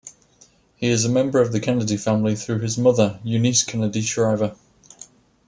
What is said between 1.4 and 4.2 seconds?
of the Kennedy Family through his mother, Eunice Kennedy